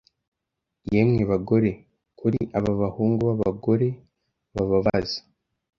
[0.91, 1.71] yemwe bagore
[2.19, 3.87] kuri aba bahungu babagore
[4.53, 5.19] bababaza